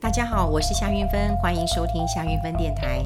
[0.00, 3.02] 大家好，我是夏云芬，欢迎收听夏云芬电台。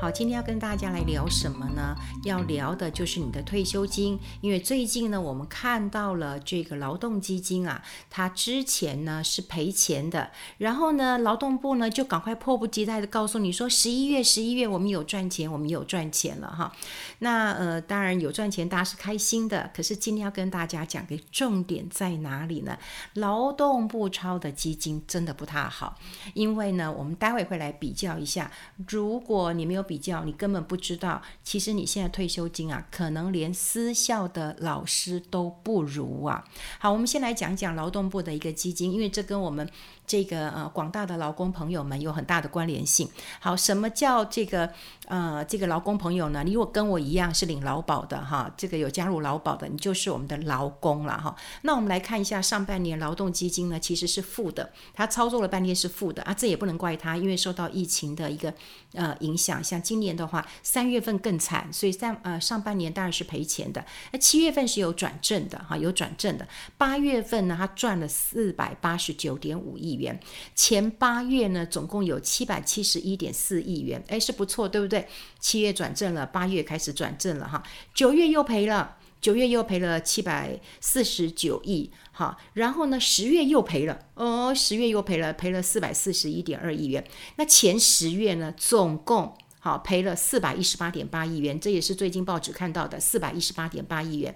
[0.00, 1.96] 好，今天要跟大家来聊什么呢？
[2.22, 16.72] 要聊的就是你的退休金，因为最近呢，我们看到了这个劳动基金啊，它之前呢是赔钱的，然后呢，劳动部呢就赶快迫不及待的告诉你说，十一月，十一月我们有赚钱，我们有赚钱了哈。
[17.18, 19.68] 那呃，当然有赚钱，大家是开心的。
[19.74, 22.78] 可是今天要跟大家讲的重点在哪里呢？
[23.14, 25.98] 劳动部抄的基金真的不太好，
[26.34, 28.48] 因为呢，我们待会会来比较一下，
[28.86, 29.87] 如果你没有。
[29.88, 36.44] 比较你根本不知道，其实你现在退休金啊，可能连私校的老师都不如啊。
[36.78, 39.66] 好，我们先来讲讲劳动部的一个基金，因为这跟我们
[40.06, 43.08] 这个呃广大的劳工朋友们有很大的关联性。
[43.40, 44.70] 好，什么叫这个
[45.06, 46.44] 呃这个劳工朋友呢？
[46.44, 51.34] 你如果跟我一样是领劳保的哈，这个有加入劳保的，你就是我们的劳工了哈。
[51.62, 58.52] 那我们来看一下上半年劳动基金呢，其实是负的，它操作了半天是负的啊，这也不能怪它，因为受到疫情的一个
[58.92, 63.84] 呃影响下，今年的话，三月份更惨，所以三呃上半年当然是赔钱的。
[64.12, 66.46] 那七月份是有转正的哈，有转正的。
[66.76, 70.18] 八月份呢，他赚了四百八十九点五亿元。
[70.54, 75.06] 前八月呢，总共有七百七十一点四亿元，哎，是不错，对不对？
[75.38, 77.62] 七月转正了，八月开始转正了哈，
[77.94, 78.96] 九月又赔了。
[79.20, 87.04] 九月又赔了七百四十九亿，哈，然后呢，十月又赔了，哦，十月又赔了，赔了四百四十一点二亿元。
[87.34, 89.36] 那前十月呢，总共
[89.68, 94.34] 好赔了四百一十八点八亿元，这也是最近报纸看到的四百一十八点八亿元。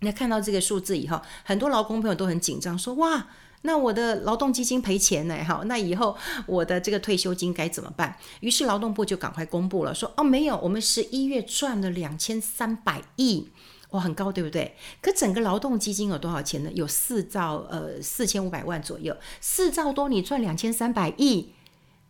[0.00, 3.26] 那看到这个数字以后，很多劳工朋友都很紧张，说哇，
[3.62, 5.44] 那我的劳动基金赔钱呢？
[5.44, 8.16] 好，那以后我的这个退休金该怎么办？
[8.40, 13.48] 于是劳动部就赶快公布了，说哦，没有，我们十一月赚了两千三百亿。
[13.90, 14.74] 哇，很高，对不对？
[15.02, 16.70] 可整个劳动基金有多少钱呢？
[16.74, 21.52] 有四兆，呃，四千五百万左右，四兆多，你赚两千三百亿。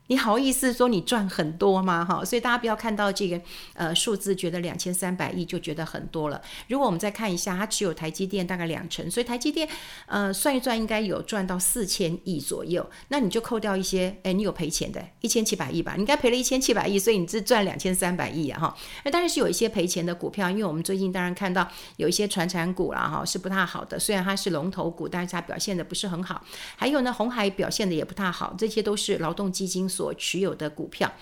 [0.09, 2.05] 你好意思说你赚很多吗？
[2.05, 3.41] 哈，所以大家不要看到这个
[3.73, 6.43] 呃数字，觉得两千三百亿就觉得很多了。
[6.69, 9.67] 如果我们再看一下，它持有台积电大概两成，所以台积电
[10.07, 12.85] 呃算一算应该有赚到四千亿左右。
[13.09, 15.95] 那你就扣掉一些，哎，你有赔钱的，一千七百亿吧？
[15.95, 18.61] 你应该赔了一千七百亿，所以你只赚两千三百亿啊！
[18.61, 23.99] 哈，那当然是有一些赔钱的股票，因为我们最近当然看到有一些传产股啦，哈，是不太好的。
[23.99, 26.45] 虽然它是龙头股，但是它表现的不是很好。
[26.77, 29.89] 还有呢，红海表现的也不太好，这些都是劳动基金。
[29.93, 31.13] 所持有的股票，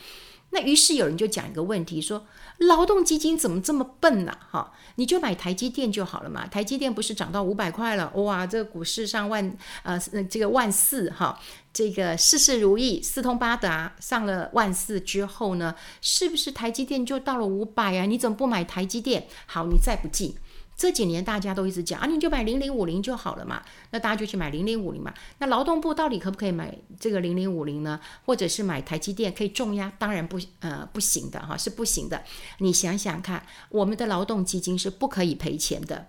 [0.51, 2.27] 那于是有人就讲一个问题，说
[2.59, 4.37] 劳动基金怎么这么笨呢？
[4.51, 6.47] 哈，你就买台积电就好了嘛。
[6.47, 8.11] 台积电不是涨到五百块了？
[8.17, 9.99] 哇，这个股市上万呃
[10.29, 11.39] 这个万四哈，
[11.73, 18.05] 这个事事如意，四通八达，上了万四之后呢，是不是台积电就到了五百啊？
[18.05, 19.27] 你怎么不买台积电？
[19.47, 20.35] 好，你再不进。
[20.81, 23.63] 这几年大家都一直讲啊，你就买零零五零就好了嘛。
[23.91, 25.13] 那大家就去买零零五零嘛。
[25.37, 28.01] 那劳动部到底可不可以买这个零零五零呢？
[28.25, 29.93] 或者是买台积电可以重压？
[29.99, 32.25] 当然不，呃，不行的哈，是不行的。
[32.61, 36.07] 你想想看，我们的劳动基金是不可以赔钱的，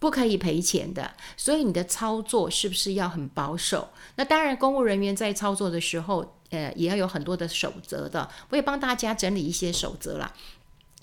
[0.00, 1.12] 不可以赔钱的。
[1.36, 3.90] 所以你的操作是不是要很保守？
[4.16, 8.28] 那当然，公务人员在操作的时候，呃，也要有很多的守则的。
[8.48, 10.32] 我也帮大家整理一些守则啦。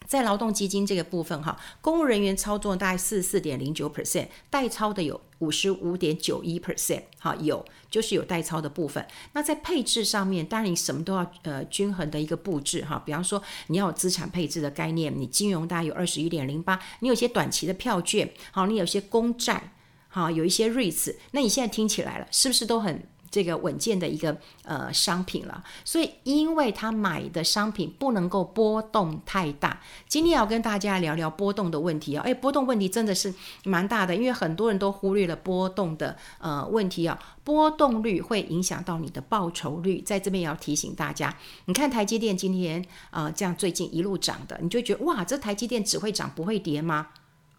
[0.07, 9.05] 在劳动基金这个部分，哈，公务人员操作大概四十四点零九 percent，代操的有五十五点九一 percent，哈，有就是有代操的部分。
[9.33, 19.73] 那在配置上面，当然你什么都要呃均衡的一个布置，哈，比方说你要有资产配置的概念，你金融大概有二十一点零八，你有些短期的票券，好，你有些公债，
[20.07, 23.07] 好，有一些 REITs，那你现在听起来了，是不是都很？
[23.35, 33.33] 这个稳健的一个呃商品了，所以因为他买的商品不能够波动太大，今天要跟大家聊聊波动的问题啊，哎，波动问题真的是
[33.65, 41.35] 蛮大的，因为很多人都忽略了波动的呃问题啊，波动率会影响到你的报酬率，在这边也要提醒大家，
[41.65, 47.07] 你看台积电今天啊、这样最近一路涨的，你就觉得哇，这台积电只会涨不会跌吗？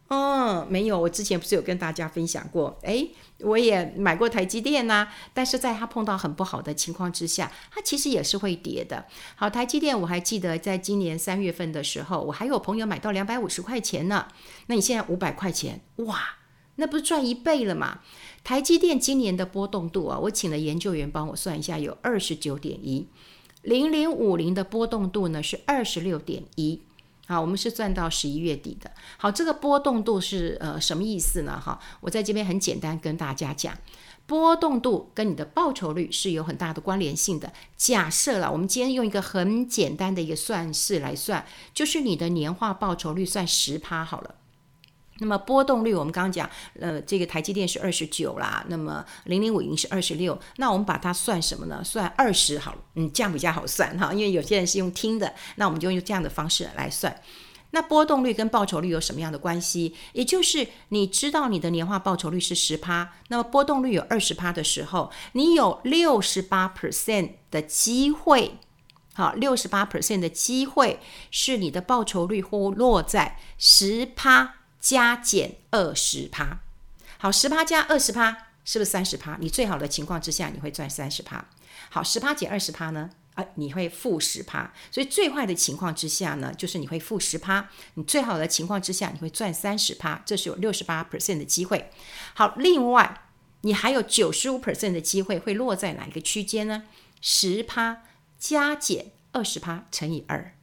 [0.08, 9.04] 嗯，没有，我之前不是有跟大家分享过，诶，我也买过台积电呐，但是在它碰到很不好的情况之下，它其实也是会跌的。
[9.34, 14.28] 好，台积电我还记得在今年三月份的时候，我还有朋友买到两百五十块钱呢。
[14.68, 16.20] 那你现在五百块钱，哇，
[16.76, 17.98] 那不是赚一倍了吗？
[18.44, 23.08] 台积电今年的波动度啊，我请了研究员帮我算一下，有二十九点一，
[23.62, 26.82] 零零五零的波动度呢是二十六点一。
[27.26, 28.90] 好，我们是算到十一月底的。
[29.18, 31.60] 好，这个波动度是呃什么意思呢？
[31.60, 33.76] 哈，我在这边很简单跟大家讲，
[34.26, 37.52] 波动度跟你的报酬率是有很大的关联性的。
[37.76, 41.44] 假设了，我们今天用一个很简单的一个算式来算，
[41.74, 44.36] 就是你的年化报酬率算十趴好了。
[45.18, 46.48] 那么波动率，我们刚刚讲，
[46.78, 51.82] 呃，这个台积电是二十九啦，那么零零五零是二十六，那我们把它算什么呢？
[51.82, 57.18] 算二十好了，嗯，这样比较好算哈，因为有些人是用听的，那我们就用这样的方式来算。
[57.70, 59.94] 那波动率跟报酬率有什么样的关系？
[60.12, 68.58] 也就是你知道你的年化报酬率是十趴，那么波动率有二十趴的时候，你有六十八 percent 的机会，
[69.14, 74.54] 好，六十八 percent 的机会是你的报酬率或落在十趴。
[74.86, 76.60] 加减二十趴，
[77.18, 78.30] 好，十趴加二十趴
[78.64, 79.36] 是不是三十趴？
[79.40, 81.44] 你最好的情况之下，你会赚三十趴。
[81.90, 83.10] 好，十趴减二十趴呢？
[83.34, 84.72] 啊，你会负十趴。
[84.92, 87.68] 所以最坏的情况之下呢，就是你会负十趴。
[87.94, 90.22] 你最好的情况之下，你会赚三十趴。
[90.24, 91.90] 这是有六十八 percent 的机会。
[92.34, 93.22] 好，另外
[93.62, 96.84] 你还有九十五 percent 的机会会落在哪一个区间呢？
[97.20, 98.04] 十趴
[98.38, 100.54] 加减二十趴乘以二。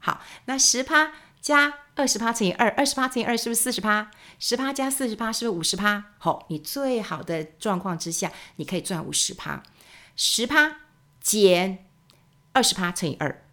[0.00, 1.12] 好，那十趴。
[1.40, 4.10] 加二十趴乘以二，二十趴乘以二是不是四十趴？
[4.38, 6.04] 十趴加四十趴是不是五十趴？
[6.18, 9.62] 好，你最好的状况之下，你可以赚五十趴。
[10.16, 10.76] 十趴
[11.20, 11.86] 减
[12.52, 13.44] 二十趴乘以二，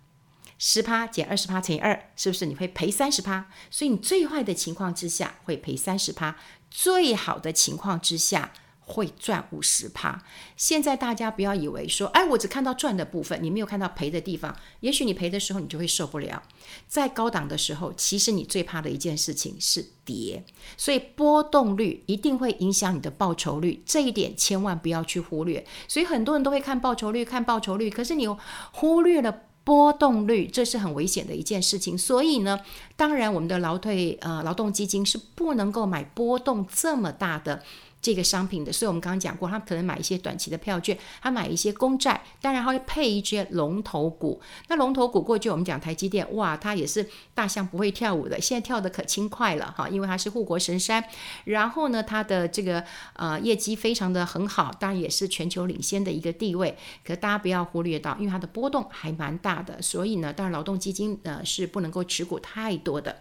[0.57, 3.45] 十趴减二十趴乘以二，是不是你会赔三十趴？
[3.69, 6.35] 所以你最坏的情况之下会赔三十趴，
[6.69, 8.51] 最好的情况之下。
[8.85, 10.23] 会赚五十趴。
[10.55, 14.55] 现在大家不要以为说，哎，我只看到赚的部分，你没有看到赔的地方。
[14.79, 16.41] 也许你赔的时候，你就会受不了。
[16.87, 20.43] 在高档的时候，其实你最怕的一件事情是跌，
[20.77, 25.65] 所以波动率一定会影响你的报酬率，这一点千万不要去忽略。
[25.87, 28.27] 所以很多人都会看报酬率，看报酬率，可是你
[28.71, 31.97] 忽略了波动率，这是很危险的一件事情。
[31.97, 32.59] 所以呢，
[32.95, 37.63] 当然我们的劳退呃劳动基金是不能够买波动这么大的。
[38.05, 44.39] 这个商品的，所以我们刚刚讲过，他可能买一些短期的票券，他买一些公债，当然他会配一些龙头股。
[44.67, 51.03] 那龙头股过去我们讲台积电，哇，它也是大象不会跳舞的，现在跳得可轻快了哈，因为它是护国神山。
[51.45, 56.77] 然后呢，它的这个呃业绩非常的很好，当然也是全球领先的一个地位。
[57.03, 63.17] 可大家不要忽略到，因为它的波动还蛮大的，所以呢，当然劳动基金呃是不能够持股太多的。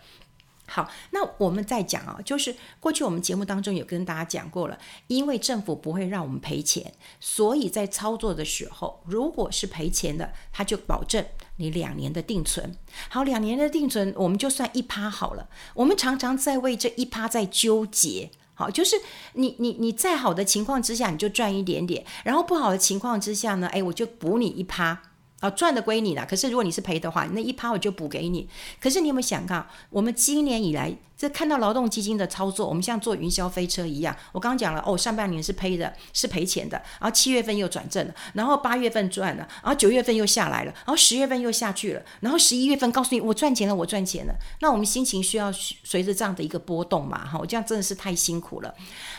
[0.67, 4.79] 好，那我们再讲啊，就是过去我们节目当中有跟大家讲过了，
[5.09, 11.25] 因为政府不会让我们赔钱，所以在操作的时候，如果是赔钱的，他就保证
[11.57, 12.77] 你两年的定存。
[13.11, 15.49] 好，两年的定存，我们就算一趴好了。
[15.75, 18.31] 我们常常在为这一趴在纠结。
[18.55, 18.97] 好，就是
[19.35, 25.03] 你你你在好的情况之下，你就赚一点点，然后不好的情况之下呢，哎，我就补你一趴。
[25.45, 26.25] 啊，赚的归你了。
[26.25, 28.49] 可是如果你是赔的话，那一趴我就补给你。
[28.81, 34.17] 可是你有没有想到，我们今年以来这看到劳动基金的操作，我们像坐云霄飞车一样。
[34.33, 44.35] 我刚刚讲了，哦，上半年是赔的，是赔钱的，然后七月份又转正了，然后八月份赚了，然后九月份又下来了，然后十月份又下去了，然后十一月份告诉你我赚钱了，我赚钱了。
[44.61, 47.23] 那我们心情需要随着这样的一个波动嘛？
[47.27, 48.75] 哈，我这样真的是太辛苦了。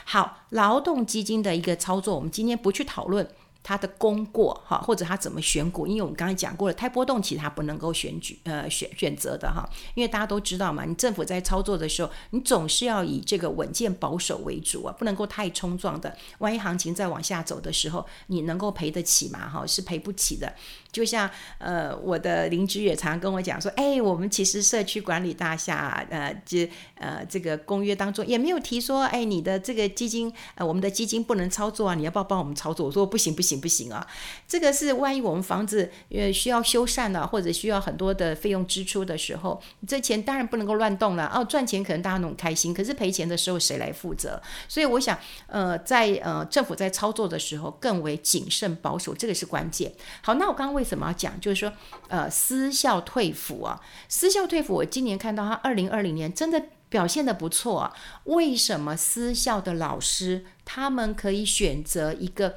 [0.06, 3.28] 好，劳动基金的一个操作，我们今天不去讨论。
[3.68, 5.88] 它的功过哈，或者它怎么选股？
[5.88, 9.68] 因为我们刚才讲过了，太波动其实它不能够选举呃选选择的哈。
[9.96, 16.16] 因为大家都知道嘛，你政府在操作的时候，你总是要以这个稳健保守为主啊，不能够太冲撞的。
[16.38, 19.50] 万一行情再往下走的时候，你能够赔得起吗？
[19.50, 20.54] 哈，是赔不起的。
[20.96, 32.86] 就像呃，我的邻居也常跟我讲说，哎，我们其实社区管理大厦呃，这呃这个公约当中也没有提说，哎，你的这个基金呃，我们的基金不能操作啊，你要不要帮我们操作？
[32.86, 34.08] 我说不行不行不行啊，
[34.48, 41.30] 这个是万一我们房子呃需要修缮了，或者需要很多的费用支出的时候，这钱当然不能够乱动了。
[41.36, 44.42] 哦，赚钱可能大家都很开心，可是赔钱的时候谁来负责？
[44.70, 49.92] 所以我想，呃，在呃政府在操作的时候更为谨慎保守，这个是关键。
[50.22, 51.38] 好，那我刚刚为怎么讲？
[51.42, 51.74] 就是说，
[52.08, 57.94] 呃，私校退服啊，私校退服，我今年看到他二零二零年真的表现得不错啊。
[58.26, 62.56] 为什么私校的老师他们可以选择一个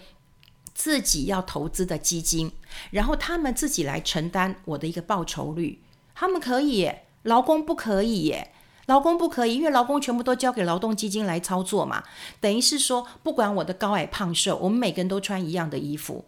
[0.74, 2.52] 自己要投资的基金，
[2.92, 5.80] 然后他们自己来承担我的一个报酬率？
[6.14, 6.88] 他们可以，
[7.22, 8.52] 劳工不可以耶，
[8.86, 12.04] 劳工不可以，因为劳工全部都交给劳动基金来操作嘛。
[12.40, 16.24] 等于是说，不管我的高矮胖瘦，我们每个人都穿一样的衣服。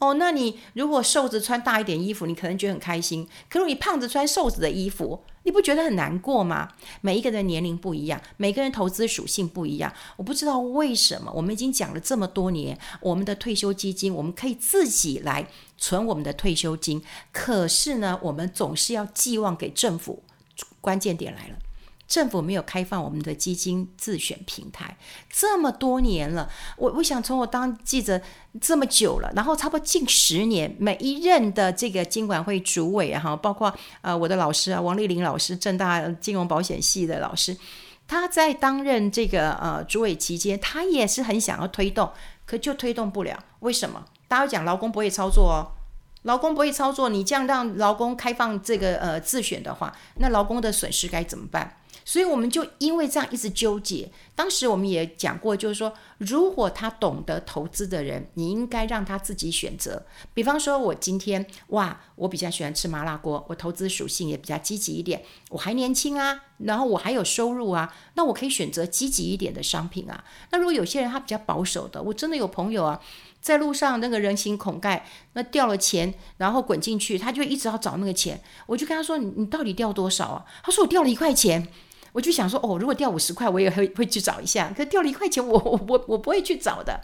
[0.00, 6.70] 哦，那你如果瘦子穿大一点衣服，你可能觉得很开心；可是你胖子穿瘦子的衣服，你不觉得很难过吗？
[7.02, 9.92] 每一个人年龄不一样，每个人投资属性不一样。
[10.16, 20.22] 我不知道为什么，我们已经讲了这么多年，我们的退休基金，我们可以自己来存我们的退休金，可是呢，我们总是要寄望给政府。
[20.80, 21.56] 关键点来了。
[22.10, 24.96] 政府没有开放我们的基金自选平台，
[25.30, 28.20] 这么多年了，我我想从我当记者
[28.60, 37.56] 这么久了，然后差不多近十年，每一任的这个金管会主委哈，包括呃我的老师啊，王丽玲老师，政大金融保险系的老师，
[38.08, 42.10] 他在担任这个呃主委期间，他也是很想要推动，
[42.44, 43.38] 可就推动不了。
[43.60, 44.04] 为什么？
[44.26, 45.70] 大家讲劳工不会操作哦，
[46.22, 51.76] 劳工不会操作，你这样让劳工开放这个呃自选的话，那劳工的损失该怎么办？
[52.10, 54.10] 所以我们就因为这样一直纠结。
[54.34, 60.04] 当时我们也讲过，就是说，如果他懂得投资的人，你应该让他自己选择。
[60.34, 70.24] 比方说，我今天哇，我比较喜欢吃麻辣锅，我投资属性也比较积极一点，我还年轻啊，然后我还有收入啊，那我可以选择积极一点的商品啊。
[70.50, 73.00] 那如果有些人他比较保守的，我真的有朋友啊，
[73.40, 78.42] 在路上那个人形孔盖，那掉了钱，然后滚进去，他就一直要找那个钱。
[78.66, 81.68] 我就跟他说：“你你到底掉多少啊？”他说：“我掉了一块钱。”
[82.12, 84.72] 我就想说，哦，如果掉五十块，我也会会去找一下。
[84.76, 87.00] 可掉了一块钱， 我我我我不会去找的。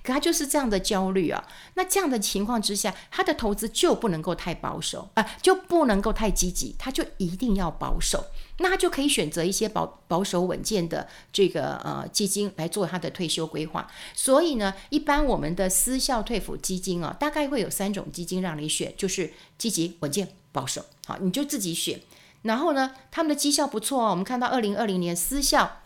[0.00, 1.44] 可他就是这样的焦虑啊。
[1.74, 8.26] 那这样的情况之下，他的投资就不能够太保守啊，就不能够太积极，他就一定要保守。
[8.58, 13.88] 那他就可以选择一些保保守稳健的这个呃基金来做他的退休规划。
[14.14, 20.84] 所以呢，一般我们的私校退抚基金啊，大概会有三种基金让你选，就是积极、稳健、保守。
[21.06, 22.00] 好，你就自己选。
[22.48, 24.10] 然后呢，他们的绩效不错哦。
[24.10, 25.82] 我们看到二零二零年私校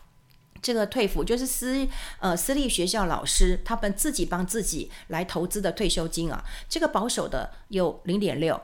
[0.61, 1.85] 这个退抚，就是私
[2.19, 8.59] 呃私立学校老师他们自己帮自己来投资的退休金啊，这个保守的有零点六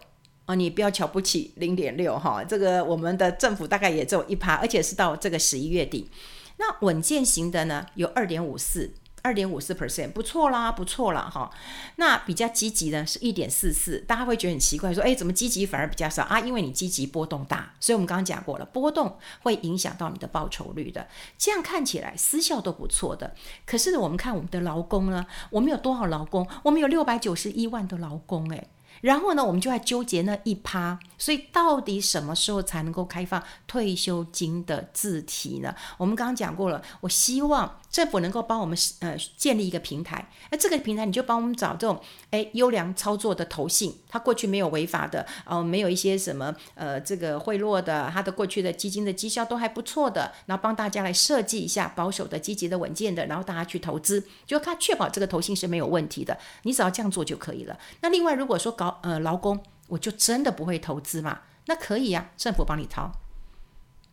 [0.46, 2.42] 啊，你不要瞧不起零点六哈。
[2.44, 6.10] 这个我们的政府大概也只有一趴，而且是到这个十一月底。
[6.58, 8.94] 那稳健型的呢，有二点五四。
[9.22, 11.52] 二点五四 percent 不错啦，不错啦哈。
[11.98, 16.40] 那比较积极呢是一点四四，大家会觉得很奇怪，说哎，怎么积极反而比较少啊？
[16.40, 21.08] 因为你积极波动大，所以我们刚刚讲过了，波动会影响到你的报酬率的。
[21.38, 23.36] 这样看起来私效都不错的，
[23.66, 26.48] 可是我们看我们的劳工呢，我们有多少劳工？
[26.64, 28.68] 我们有六百九十一万的劳工哎。
[29.02, 35.74] 然后呢，我们就在纠结那一趴，所以到底什么时候才能够开放退休金的自提呢？
[35.98, 42.00] 我们刚刚讲过了，我希望政府能够帮我们呃建立一个平台，那这个平台你就帮我们找这种
[42.32, 57.78] 哎优良操作的投信，他过去没有违法的，哦，没有一些什么呃这个贿赂的，他的过去的基金的绩效都还不错的，然后帮大家来设计一下保守的、积极的、稳健的，然后大家去投资，就他确保这个投信是没有问题的，你只要这样做就可以了。
[58.02, 61.40] 那另外如果说搞呃，劳工，我就真的不会投资嘛？
[61.66, 63.12] 那可以呀、政府帮你掏，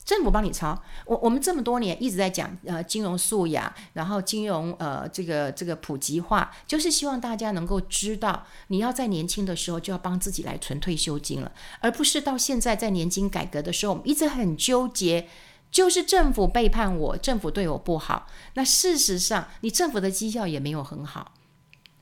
[0.07, 0.81] 政府帮你抄。
[1.05, 15.29] 我我们这么多年一直在讲呃金融素养，然后金融呃这个这个普及化，就是希望大家能够知道，你要在年轻的时候就要帮自己来存退休金了，而不是到现在在年金改革的时候，我们一直很纠结，
[15.73, 18.29] 就是政府背叛我，政府对我不好。
[18.55, 21.33] 那事实上，你政府的绩效也没有很好。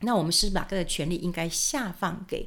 [0.00, 2.46] 那我们是把这个权利应该下放给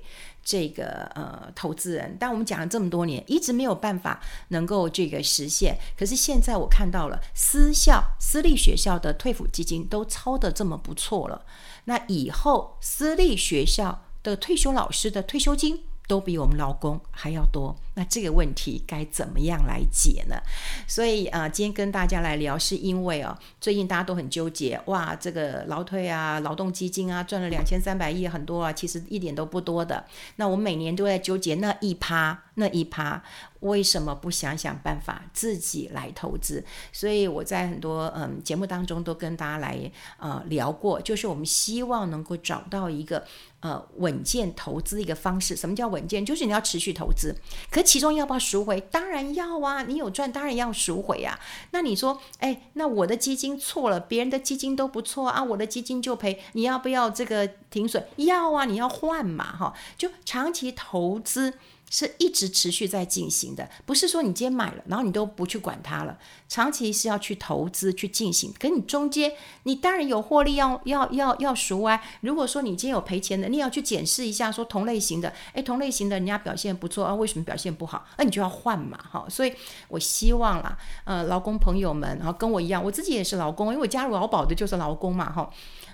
[0.49, 5.77] 这个呃投资人，但我们讲了这么多年，一直没有办法能够这个实现。
[5.99, 11.45] 可是现在我看到了私校、私立学校的退抚基金都超得这么不错了，
[11.83, 20.39] 那以后私立学校的退休老师的退休金，都比我们劳工还要多，那这个问题该怎么样来解呢？
[20.87, 30.05] 所以啊、今天跟大家来聊，是因为哦，最近大家都很纠结，哇，这个劳退啊、劳动基金啊，赚了两千三百亿，很多啊，其实一点都不多的。
[30.35, 33.23] 那我每年都在纠结那一趴，那一趴。
[33.61, 36.63] 为什么不想想办法自己来投资？
[36.93, 43.25] 所以我在很多嗯节目当中都跟大家来呃聊过，就是我们希望能够找到一个
[43.61, 45.55] 呃稳健投资的一个方式。
[45.55, 46.23] 什么叫稳健？
[46.23, 47.35] 就是你要持续投资，
[47.71, 48.81] 可其中要不要赎回？
[48.91, 49.83] 当然要啊！
[49.83, 51.39] 你有赚，当然要赎回啊。
[51.71, 58.05] 那你说，哎，那我的基金错了，别人的基金都不错啊，我的基金就赔，你要不要这个停损？
[58.17, 61.53] 要啊，你要换嘛，哈，就长期投资。
[61.89, 66.17] 是一直持续在进行的，不是说你今天买了，然后你都不去管它了。
[66.49, 69.31] 长期是要去投资去进行，可你中间
[69.63, 72.01] 你当然有获利要要要要赎啊。
[72.21, 78.05] 如果说你今天有赔钱的，你要去检视一下，说同类型的，诶，同类型的人家表现不错啊，为什么表现不好？
[78.17, 79.25] 那你就要换嘛，哈。
[79.29, 79.53] 所以
[79.87, 85.49] 我希望啦，呃，劳工朋友们，然后跟我一样，我自己也是劳工，因为我加入劳保的就是劳工嘛，哈。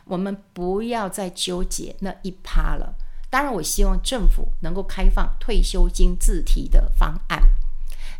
[0.05, 2.93] 我们不要再纠结那一趴了。
[3.33, 7.41] 当然，我希望政府能够开放退休金自提的方案。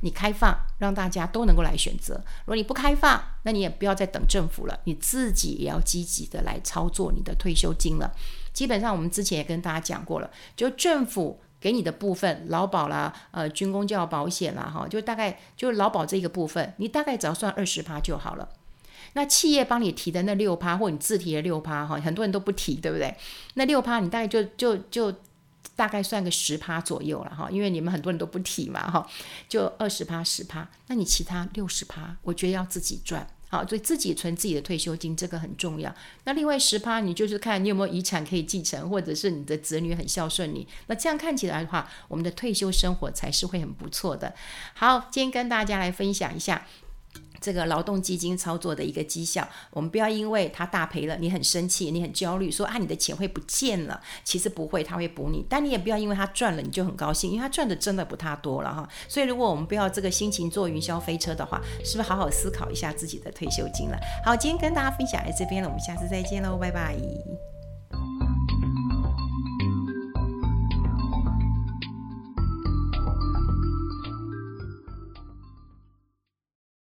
[0.02, 2.16] 你开放，让大家都能够来选择。
[2.16, 8.12] 如果你不开放，那你也不要再等政府了，你自己也要积极的来操作你的退休金了。
[8.54, 18.50] 基本上，我们之前也跟大家讲过了，就政府给你的部分，劳保啦、呃军工教保险啦，哈，就大概就劳保这个部分，你大概只要算二十趴就好了。
[19.14, 23.16] 那企业帮你提的那六趴，或你自提的六趴，哈，很多人都不提，对不对？
[23.54, 25.14] 那六趴你大概就就就
[25.76, 29.08] 大概算个十趴左右了哈，因为你们很多人都不提嘛哈，
[29.48, 33.28] 就二十趴十趴，那你其他六十趴，我觉得要自己赚。
[33.50, 35.94] 好，所以自己存自己的退休金，这个很重要。
[36.24, 40.68] 那另外十趴，你就是看你有没有遗产可以继承，或者是你的子女很孝顺你。
[40.88, 44.34] 那这样看起来的话，我们的退休生活才是会很不错的。
[44.74, 46.66] 好，今天跟大家来分享一下。
[47.44, 54.00] 这个劳动基金操作的一个绩效，我们不要因为它大赔了，你很生气，你很焦虑，说啊你的钱会不见了。
[54.24, 55.46] 其实不会，它会补你。
[55.50, 58.88] 但你也不要因为它赚了，你就很高兴，因为它赚的真的不太多了哈。
[59.10, 63.98] 所以如果我们不要这个心情坐云霄飞车的话，是不是好好思考一下自己的退休金了？
[64.24, 67.63] 好，今天跟大家分享在这边了，我们下次再见喽，拜拜。